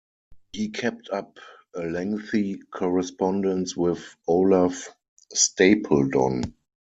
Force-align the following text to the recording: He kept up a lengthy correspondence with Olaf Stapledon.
He 0.51 0.69
kept 0.69 1.09
up 1.11 1.37
a 1.75 1.81
lengthy 1.83 2.59
correspondence 2.73 3.77
with 3.77 4.03
Olaf 4.27 4.89
Stapledon. 5.31 6.55